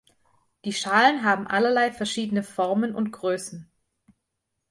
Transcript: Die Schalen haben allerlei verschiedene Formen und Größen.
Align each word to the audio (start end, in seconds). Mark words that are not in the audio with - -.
Die 0.65 0.73
Schalen 0.73 1.23
haben 1.23 1.45
allerlei 1.45 1.91
verschiedene 1.91 2.41
Formen 2.41 2.95
und 2.95 3.11
Größen. 3.11 3.69